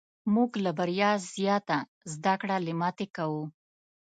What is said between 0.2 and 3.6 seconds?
موږ له بریا زیاته زده کړه له ماتې کوو.